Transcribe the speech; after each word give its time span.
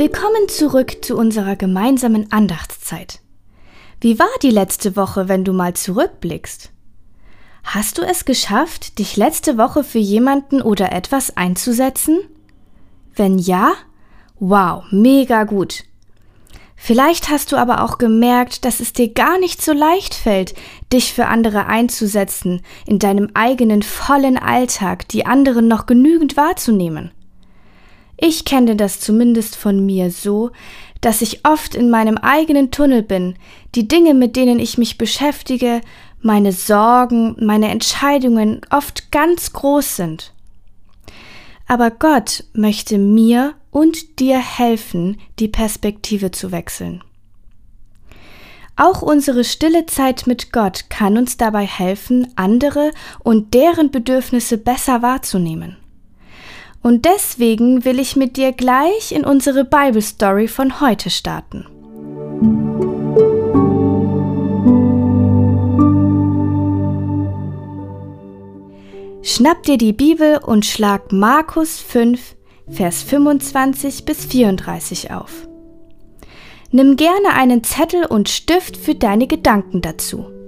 Willkommen 0.00 0.48
zurück 0.48 1.04
zu 1.04 1.14
unserer 1.14 1.56
gemeinsamen 1.56 2.32
Andachtszeit. 2.32 3.20
Wie 4.00 4.18
war 4.18 4.30
die 4.42 4.48
letzte 4.48 4.96
Woche, 4.96 5.28
wenn 5.28 5.44
du 5.44 5.52
mal 5.52 5.74
zurückblickst? 5.74 6.70
Hast 7.64 7.98
du 7.98 8.02
es 8.02 8.24
geschafft, 8.24 8.98
dich 8.98 9.18
letzte 9.18 9.58
Woche 9.58 9.84
für 9.84 9.98
jemanden 9.98 10.62
oder 10.62 10.92
etwas 10.92 11.36
einzusetzen? 11.36 12.18
Wenn 13.14 13.38
ja, 13.38 13.74
wow, 14.38 14.84
mega 14.90 15.44
gut. 15.44 15.84
Vielleicht 16.76 17.28
hast 17.28 17.52
du 17.52 17.56
aber 17.56 17.84
auch 17.84 17.98
gemerkt, 17.98 18.64
dass 18.64 18.80
es 18.80 18.94
dir 18.94 19.12
gar 19.12 19.38
nicht 19.38 19.60
so 19.60 19.74
leicht 19.74 20.14
fällt, 20.14 20.54
dich 20.94 21.12
für 21.12 21.26
andere 21.26 21.66
einzusetzen, 21.66 22.62
in 22.86 23.00
deinem 23.00 23.32
eigenen 23.34 23.82
vollen 23.82 24.38
Alltag 24.38 25.08
die 25.08 25.26
anderen 25.26 25.68
noch 25.68 25.84
genügend 25.84 26.38
wahrzunehmen. 26.38 27.10
Ich 28.22 28.44
kenne 28.44 28.76
das 28.76 29.00
zumindest 29.00 29.56
von 29.56 29.84
mir 29.84 30.10
so, 30.10 30.50
dass 31.00 31.22
ich 31.22 31.46
oft 31.46 31.74
in 31.74 31.88
meinem 31.88 32.18
eigenen 32.18 32.70
Tunnel 32.70 33.02
bin, 33.02 33.36
die 33.74 33.88
Dinge, 33.88 34.12
mit 34.12 34.36
denen 34.36 34.58
ich 34.58 34.76
mich 34.76 34.98
beschäftige, 34.98 35.80
meine 36.20 36.52
Sorgen, 36.52 37.34
meine 37.40 37.68
Entscheidungen 37.68 38.60
oft 38.70 39.10
ganz 39.10 39.54
groß 39.54 39.96
sind. 39.96 40.34
Aber 41.66 41.90
Gott 41.90 42.44
möchte 42.52 42.98
mir 42.98 43.54
und 43.70 44.20
dir 44.20 44.38
helfen, 44.38 45.18
die 45.38 45.48
Perspektive 45.48 46.30
zu 46.30 46.52
wechseln. 46.52 47.02
Auch 48.76 49.00
unsere 49.00 49.44
stille 49.44 49.86
Zeit 49.86 50.26
mit 50.26 50.52
Gott 50.52 50.90
kann 50.90 51.16
uns 51.16 51.38
dabei 51.38 51.64
helfen, 51.64 52.28
andere 52.36 52.90
und 53.20 53.54
deren 53.54 53.90
Bedürfnisse 53.90 54.58
besser 54.58 55.00
wahrzunehmen. 55.00 55.78
Und 56.82 57.04
deswegen 57.04 57.84
will 57.84 57.98
ich 57.98 58.16
mit 58.16 58.36
dir 58.36 58.52
gleich 58.52 59.12
in 59.12 59.24
unsere 59.24 59.64
Bible 59.64 60.02
Story 60.02 60.48
von 60.48 60.80
heute 60.80 61.10
starten. 61.10 61.66
Schnapp 69.22 69.62
dir 69.64 69.76
die 69.76 69.92
Bibel 69.92 70.38
und 70.38 70.64
schlag 70.64 71.12
Markus 71.12 71.78
5, 71.78 72.36
Vers 72.68 73.02
25 73.02 74.04
bis 74.04 74.24
34 74.24 75.10
auf. 75.12 75.48
Nimm 76.72 76.96
gerne 76.96 77.34
einen 77.34 77.64
Zettel 77.64 78.06
und 78.06 78.28
Stift 78.28 78.76
für 78.76 78.94
deine 78.94 79.26
Gedanken 79.26 79.82
dazu. 79.82 80.39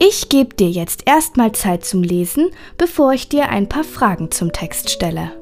Ich 0.00 0.28
gebe 0.28 0.54
dir 0.54 0.70
jetzt 0.70 1.02
erstmal 1.06 1.52
Zeit 1.52 1.84
zum 1.84 2.02
Lesen, 2.04 2.50
bevor 2.76 3.12
ich 3.14 3.28
dir 3.28 3.48
ein 3.48 3.68
paar 3.68 3.84
Fragen 3.84 4.30
zum 4.30 4.52
Text 4.52 4.90
stelle. 4.90 5.32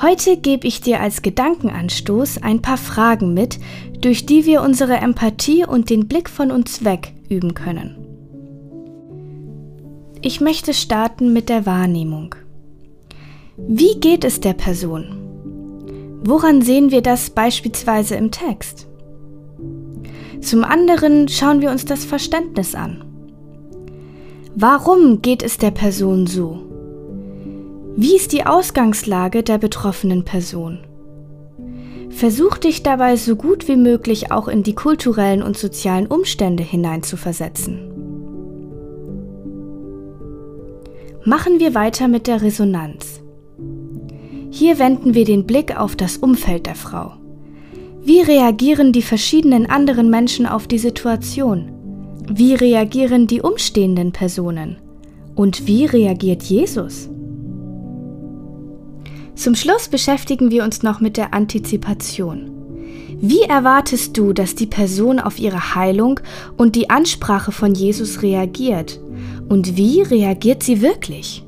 Heute 0.00 0.36
gebe 0.36 0.66
ich 0.66 0.80
dir 0.80 1.00
als 1.00 1.22
Gedankenanstoß 1.22 2.42
ein 2.42 2.62
paar 2.62 2.76
Fragen 2.76 3.34
mit, 3.34 3.58
durch 4.00 4.26
die 4.26 4.46
wir 4.46 4.62
unsere 4.62 4.94
Empathie 4.94 5.64
und 5.64 5.90
den 5.90 6.08
Blick 6.08 6.28
von 6.28 6.50
uns 6.50 6.84
weg 6.84 7.12
üben 7.28 7.54
können. 7.54 7.96
Ich 10.22 10.40
möchte 10.40 10.72
starten 10.72 11.32
mit 11.32 11.48
der 11.48 11.66
Wahrnehmung. 11.66 12.34
Wie 13.56 14.00
geht 14.00 14.24
es 14.24 14.40
der 14.40 14.54
Person? 14.54 15.18
Woran 16.24 16.62
sehen 16.62 16.90
wir 16.90 17.02
das 17.02 17.30
beispielsweise 17.30 18.14
im 18.14 18.30
Text? 18.30 18.86
Zum 20.40 20.64
anderen 20.64 21.28
schauen 21.28 21.60
wir 21.60 21.70
uns 21.70 21.84
das 21.84 22.04
Verständnis 22.04 22.74
an. 22.74 23.04
Warum 24.54 25.22
geht 25.22 25.42
es 25.42 25.58
der 25.58 25.70
Person 25.70 26.26
so? 26.26 26.71
Wie 27.94 28.16
ist 28.16 28.32
die 28.32 28.46
Ausgangslage 28.46 29.42
der 29.42 29.58
betroffenen 29.58 30.24
Person? 30.24 30.78
Versuch 32.08 32.56
dich 32.56 32.82
dabei 32.82 33.16
so 33.16 33.36
gut 33.36 33.68
wie 33.68 33.76
möglich 33.76 34.32
auch 34.32 34.48
in 34.48 34.62
die 34.62 34.74
kulturellen 34.74 35.42
und 35.42 35.58
sozialen 35.58 36.06
Umstände 36.06 36.62
hineinzuversetzen. 36.62 37.80
Machen 41.24 41.60
wir 41.60 41.74
weiter 41.74 42.08
mit 42.08 42.26
der 42.26 42.40
Resonanz. 42.40 43.20
Hier 44.50 44.78
wenden 44.78 45.14
wir 45.14 45.26
den 45.26 45.46
Blick 45.46 45.78
auf 45.78 45.94
das 45.94 46.16
Umfeld 46.16 46.66
der 46.66 46.74
Frau. 46.74 47.12
Wie 48.02 48.20
reagieren 48.20 48.92
die 48.92 49.02
verschiedenen 49.02 49.66
anderen 49.68 50.08
Menschen 50.08 50.46
auf 50.46 50.66
die 50.66 50.78
Situation? 50.78 51.70
Wie 52.26 52.54
reagieren 52.54 53.26
die 53.26 53.42
umstehenden 53.42 54.12
Personen? 54.12 54.78
Und 55.34 55.66
wie 55.66 55.84
reagiert 55.84 56.42
Jesus? 56.42 57.10
Zum 59.34 59.54
Schluss 59.54 59.88
beschäftigen 59.88 60.50
wir 60.50 60.64
uns 60.64 60.82
noch 60.82 61.00
mit 61.00 61.16
der 61.16 61.34
Antizipation. 61.34 62.50
Wie 63.20 63.42
erwartest 63.42 64.16
du, 64.16 64.32
dass 64.32 64.54
die 64.54 64.66
Person 64.66 65.20
auf 65.20 65.38
ihre 65.38 65.74
Heilung 65.74 66.20
und 66.56 66.74
die 66.74 66.90
Ansprache 66.90 67.52
von 67.52 67.74
Jesus 67.74 68.22
reagiert? 68.22 69.00
Und 69.48 69.76
wie 69.76 70.02
reagiert 70.02 70.62
sie 70.62 70.82
wirklich? 70.82 71.44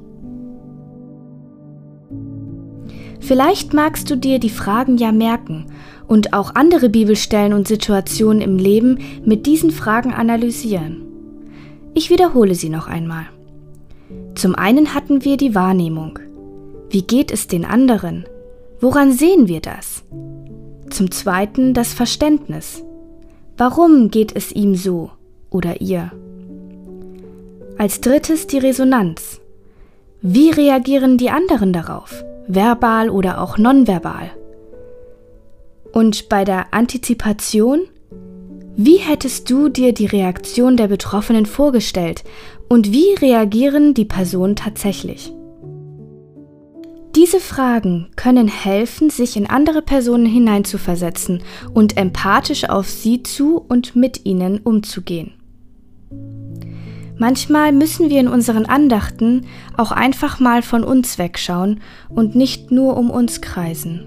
Vielleicht 3.21 3.73
magst 3.73 4.11
du 4.11 4.17
dir 4.17 4.39
die 4.39 4.51
Fragen 4.51 4.99
ja 4.99 5.11
merken 5.11 5.67
und 6.07 6.33
auch 6.33 6.55
andere 6.55 6.91
Bibelstellen 6.91 7.55
und 7.55 7.67
Situationen 7.67 8.43
im 8.43 8.59
Leben 8.59 8.99
mit 9.25 9.47
diesen 9.47 9.71
Fragen 9.71 10.13
analysieren. 10.13 11.03
Ich 11.95 12.11
wiederhole 12.11 12.55
sie 12.55 12.69
noch 12.69 12.87
einmal. 12.87 13.25
Zum 14.35 14.55
einen 14.55 14.95
hatten 14.95 15.25
wir 15.25 15.37
die 15.37 15.55
Wahrnehmung. 15.55 16.19
Wie 16.95 17.03
geht 17.03 17.33
es 17.33 17.49
den 17.49 17.65
anderen? 17.65 18.25
Woran 18.79 19.11
sehen 19.11 19.49
wir 19.49 19.61
das? 19.61 20.05
Zum 20.91 21.11
Zweiten 21.11 21.75
das 21.75 21.93
Verständnis. 21.93 22.85
Warum 23.57 24.13
geht 24.13 24.37
es 24.37 24.53
ihm 24.53 24.77
so 24.77 25.11
oder 25.51 25.81
ihr? 25.81 26.13
Als 27.79 28.01
drittes 28.01 28.47
die 28.47 28.59
Resonanz. 28.59 29.41
Wie 30.23 30.51
reagieren 30.51 31.19
die 31.19 31.31
anderen 31.31 31.73
darauf? 31.73 32.25
Verbal 32.47 33.11
oder 33.11 33.41
auch 33.41 33.59
nonverbal? 33.59 34.31
Und 35.93 36.29
bei 36.29 36.45
der 36.45 36.73
Antizipation? 36.73 37.89
Wie 38.77 38.99
hättest 38.99 39.51
du 39.51 39.69
dir 39.69 39.93
die 39.95 40.07
Reaktion 40.07 40.77
der 40.77 40.87
Betroffenen 40.87 41.47
vorgestellt 41.47 42.23
und 42.69 42.93
wie 42.93 43.15
reagieren 43.21 43.95
die 43.95 44.05
Personen 44.05 44.55
tatsächlich? 44.55 45.33
Diese 47.17 47.39
Fragen 47.39 48.09
können 48.17 48.49
helfen, 48.49 49.09
sich 49.09 49.37
in 49.37 49.49
andere 49.49 49.83
Personen 49.83 50.27
hineinzuversetzen 50.27 51.43
und 51.73 51.97
empathisch 51.97 52.69
auf 52.69 52.89
sie 52.89 53.23
zu 53.23 53.65
und 53.69 53.95
mit 53.95 54.27
ihnen 54.27 54.59
umzugehen. 54.59 55.33
Manchmal 57.17 57.71
müssen 57.71 58.11
wir 58.11 58.19
in 58.19 58.27
unseren 58.27 58.67
Andachten 58.67 59.47
auch 59.77 59.93
einfach 59.93 60.41
mal 60.41 60.63
von 60.63 60.83
uns 60.83 61.17
wegschauen 61.17 61.81
und 62.09 62.35
nicht 62.35 62.73
nur 62.73 62.97
um 62.97 63.11
uns 63.11 63.41
kreisen. 63.41 64.07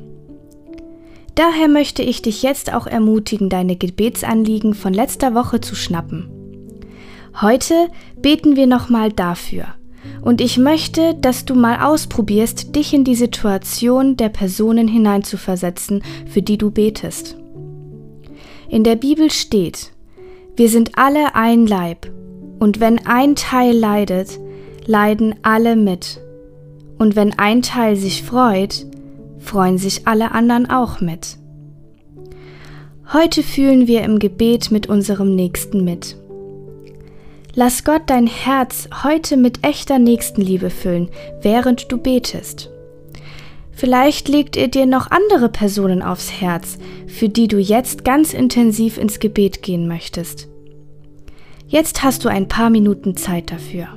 Daher 1.36 1.70
möchte 1.70 2.02
ich 2.02 2.22
dich 2.22 2.44
jetzt 2.44 2.74
auch 2.74 2.88
ermutigen, 2.88 3.48
deine 3.48 3.78
Gebetsanliegen 3.78 4.74
von 4.74 4.94
letzter 4.94 5.34
Woche 5.34 5.62
zu 5.62 5.76
schnappen. 5.76 6.30
Heute 7.40 7.88
beten 8.22 8.58
wir 8.58 8.68
nochmal 8.68 9.14
dafür– 9.14 9.68
und 10.28 10.42
ich 10.42 10.58
möchte, 10.58 11.16
dass 11.16 11.46
du 11.46 11.56
mal 11.56 11.86
ausprobierst, 11.88 12.76
dich 12.76 12.94
in 12.94 13.06
die 13.06 13.16
Situation 13.16 14.18
der 14.18 14.28
Personen 14.28 14.90
hineinzuversetzen, 14.90 16.04
für 16.26 16.42
die 16.42 16.58
du 16.58 16.70
betest. 16.70 17.38
In 18.68 18.84
der 18.84 18.98
Bibel 18.98 19.32
steht, 19.32 19.94
wir 20.58 20.68
sind 20.68 20.98
alle 20.98 21.34
ein 21.34 21.66
Leib, 21.66 22.12
und 22.60 22.82
wenn 22.82 23.08
ein 23.08 23.38
Teil 23.38 23.74
leidet, 23.74 24.38
leiden 24.86 25.36
alle 25.44 25.78
mit. 25.78 26.20
Und 26.98 27.16
wenn 27.16 27.40
ein 27.40 27.62
Teil 27.62 27.96
sich 27.96 28.22
freut, 28.22 28.86
freuen 29.40 29.78
sich 29.78 30.10
alle 30.10 30.34
anderen 30.34 30.70
auch 30.70 31.00
mit. 31.00 31.38
Heute 33.14 33.44
fühlen 33.44 33.88
wir 33.88 34.02
im 34.02 34.20
Gebet 34.20 34.72
mit 34.72 34.90
unserem 34.90 35.36
Nächsten 35.36 35.86
mit. 35.86 36.18
Lass 37.60 37.84
Gott 37.84 38.04
dein 38.06 38.28
Herz 38.28 38.88
heute 39.02 39.36
mit 39.36 39.66
echter 39.66 39.98
Nächstenliebe 39.98 40.70
füllen, 40.70 41.10
während 41.42 41.92
du 41.92 41.98
betest. 41.98 42.70
Vielleicht 43.72 44.28
legt 44.28 44.56
er 44.56 44.68
dir 44.68 44.86
noch 44.86 45.10
andere 45.10 45.50
Personen 45.50 46.04
aufs 46.04 46.32
Herz, 46.40 46.78
für 47.08 47.30
die 47.30 47.48
du 47.48 47.58
jetzt 47.58 48.06
ganz 48.06 48.36
intensiv 48.36 49.00
ins 49.00 49.20
Gebet 49.20 49.64
gehen 49.64 49.88
möchtest. 49.88 50.48
Jetzt 51.66 52.04
hast 52.04 52.26
du 52.26 52.30
ein 52.30 52.48
paar 52.48 52.70
Minuten 52.70 53.18
Zeit 53.18 53.52
dafür. 53.52 53.88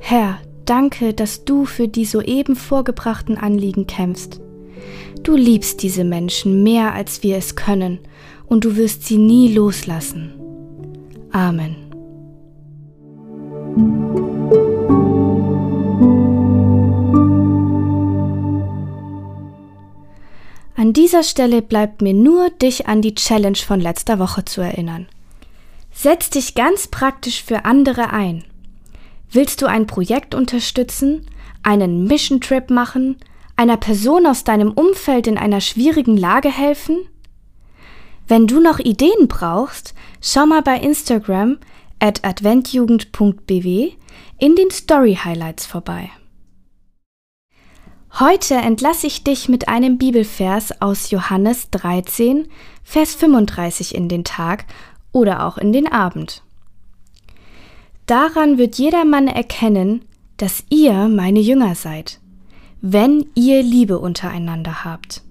Herr, 0.00 0.38
danke, 0.64 1.14
dass 1.14 1.44
du 1.44 1.66
für 1.66 1.86
die 1.86 2.04
soeben 2.04 2.56
vorgebrachten 2.56 3.38
Anliegen 3.38 3.86
kämpfst. 3.86 4.40
Du 5.22 5.36
liebst 5.36 5.82
diese 5.82 6.02
Menschen 6.02 6.62
mehr, 6.62 6.94
als 6.94 7.22
wir 7.22 7.36
es 7.36 7.54
können, 7.54 8.00
und 8.46 8.64
du 8.64 8.76
wirst 8.76 9.04
sie 9.04 9.18
nie 9.18 9.54
loslassen. 9.54 10.32
Amen. 11.30 11.76
An 20.74 20.94
dieser 20.94 21.22
Stelle 21.22 21.60
bleibt 21.60 22.00
mir 22.00 22.14
nur, 22.14 22.48
dich 22.50 22.88
an 22.88 23.02
die 23.02 23.14
Challenge 23.14 23.58
von 23.58 23.80
letzter 23.80 24.18
Woche 24.18 24.46
zu 24.46 24.62
erinnern. 24.62 25.06
Setz 25.92 26.30
dich 26.30 26.54
ganz 26.54 26.88
praktisch 26.88 27.44
für 27.44 27.66
andere 27.66 28.10
ein. 28.10 28.44
Willst 29.32 29.62
du 29.62 29.66
ein 29.66 29.86
Projekt 29.86 30.34
unterstützen, 30.34 31.26
einen 31.62 32.04
Mission 32.04 32.40
Trip 32.40 32.68
machen, 32.70 33.16
einer 33.54 33.76
Person 33.76 34.26
aus 34.26 34.42
deinem 34.42 34.72
Umfeld 34.72 35.26
in 35.26 35.38
einer 35.38 35.60
schwierigen 35.60 36.16
Lage 36.16 36.50
helfen? 36.50 36.98
Wenn 38.26 38.46
du 38.46 38.60
noch 38.60 38.78
Ideen 38.78 39.28
brauchst, 39.28 39.94
schau 40.20 40.46
mal 40.46 40.62
bei 40.62 40.78
Instagram 40.78 41.58
at 42.00 42.24
adventjugend.bw 42.24 43.92
in 44.38 44.56
den 44.56 44.70
Story 44.70 45.18
Highlights 45.22 45.66
vorbei. 45.66 46.10
Heute 48.18 48.54
entlasse 48.54 49.06
ich 49.06 49.22
dich 49.22 49.48
mit 49.48 49.68
einem 49.68 49.96
Bibelvers 49.96 50.80
aus 50.82 51.10
Johannes 51.10 51.70
13, 51.70 52.48
Vers 52.82 53.14
35 53.14 53.94
in 53.94 54.08
den 54.08 54.24
Tag 54.24 54.64
oder 55.12 55.46
auch 55.46 55.58
in 55.58 55.72
den 55.72 55.90
Abend. 55.90 56.42
Daran 58.10 58.58
wird 58.58 58.74
jedermann 58.74 59.28
erkennen, 59.28 60.04
dass 60.36 60.64
ihr 60.68 61.06
meine 61.06 61.38
Jünger 61.38 61.76
seid, 61.76 62.18
wenn 62.80 63.26
ihr 63.36 63.62
Liebe 63.62 64.00
untereinander 64.00 64.84
habt. 64.84 65.22